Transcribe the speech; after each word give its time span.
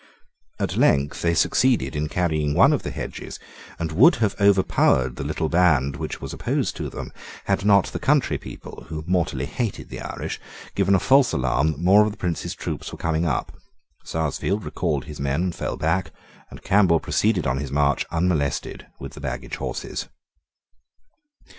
At 0.57 0.77
length 0.77 1.21
they 1.21 1.35
succeeded 1.35 1.95
in 1.95 2.09
carrying 2.09 2.55
one 2.55 2.73
of 2.73 2.81
the 2.81 2.89
hedges; 2.89 3.39
and 3.77 3.91
would 3.91 4.15
have 4.15 4.33
overpowered 4.41 5.15
the 5.15 5.23
little 5.23 5.47
band 5.47 5.97
which 5.97 6.19
was 6.19 6.33
opposed 6.33 6.75
to 6.77 6.89
them, 6.89 7.13
had 7.45 7.63
not 7.63 7.85
the 7.85 7.99
country 7.99 8.39
people, 8.39 8.85
who 8.89 9.03
mortally 9.05 9.45
hated 9.45 9.89
the 9.89 9.99
Irish, 10.01 10.41
given 10.73 10.95
a 10.95 10.99
false 10.99 11.33
alarm 11.33 11.73
that 11.73 11.79
more 11.81 12.03
of 12.03 12.09
the 12.09 12.17
Prince's 12.17 12.55
troops 12.55 12.91
were 12.91 12.97
coming 12.97 13.27
up. 13.27 13.55
Sarsfield 14.03 14.65
recalled 14.65 15.05
his 15.05 15.19
men 15.19 15.43
and 15.43 15.55
fell 15.55 15.77
back; 15.77 16.09
and 16.49 16.63
Campbell 16.63 16.99
proceeded 16.99 17.45
on 17.45 17.59
his 17.59 17.71
march 17.71 18.03
unmolested 18.09 18.87
with 18.97 19.13
the 19.13 19.21
baggage 19.21 19.57
horses. 19.57 20.07